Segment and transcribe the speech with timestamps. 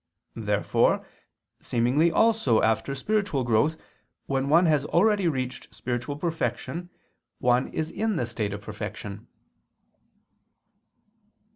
[0.35, 1.05] Therefore
[1.61, 3.77] seemingly also after spiritual growth,
[4.25, 6.89] when one has already reached spiritual perfection,
[7.37, 9.27] one is in the state of perfection.